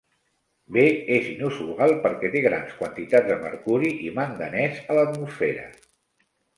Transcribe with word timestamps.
B 0.77 0.85
és 1.17 1.27
inusual 1.33 1.93
perquè 2.07 2.33
té 2.37 2.43
grans 2.47 2.73
quantitats 2.81 3.31
de 3.35 3.39
mercuri 3.47 3.95
i 4.09 4.13
manganès 4.19 4.85
a 4.91 5.01
l'atmosfera. 5.03 5.73